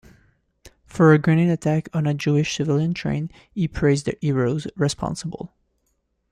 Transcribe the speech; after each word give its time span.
For 0.87 1.13
a 1.13 1.19
grenade 1.19 1.51
attack 1.51 1.87
on 1.93 2.07
a 2.07 2.15
Jewish 2.15 2.55
civilian 2.57 2.95
train, 2.95 3.29
he 3.51 3.67
praised 3.67 4.05
the 4.07 4.17
"heroes" 4.19 4.65
responsible. 4.75 5.53